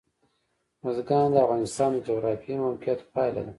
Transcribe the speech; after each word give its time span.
بزګان 0.81 1.27
د 1.33 1.35
افغانستان 1.45 1.89
د 1.93 1.97
جغرافیایي 2.07 2.61
موقیعت 2.65 2.99
پایله 3.13 3.41
ده. 3.45 3.49